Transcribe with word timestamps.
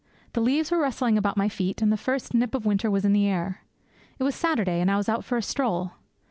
The 0.33 0.41
leaves 0.41 0.71
were 0.71 0.79
rustling 0.79 1.15
about 1.15 1.37
my 1.37 1.47
feet, 1.47 1.79
and 1.79 1.91
the 1.91 1.95
first 1.95 2.33
nip 2.33 2.55
of 2.55 2.65
winter 2.65 2.89
was 2.89 3.05
in 3.05 3.13
the 3.13 3.27
air. 3.27 3.61
It 4.17 4.23
was 4.23 4.33
Saturday, 4.33 4.79
and 4.81 4.89
I 4.89 4.97
was 4.97 5.07
out 5.07 5.23
for 5.23 5.37
a 5.37 5.43
stroll. 5.43 5.91